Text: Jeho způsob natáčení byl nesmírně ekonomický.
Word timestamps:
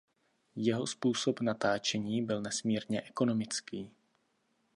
Jeho 0.55 0.87
způsob 0.87 1.39
natáčení 1.41 2.21
byl 2.21 2.41
nesmírně 2.41 3.01
ekonomický. 3.01 3.91